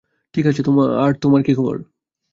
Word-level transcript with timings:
ঠিক 0.33 0.45
আছে, 0.45 0.61
আর 0.99 1.11
তোমার 1.21 1.41
কী 1.43 1.53
খবর? 1.55 1.75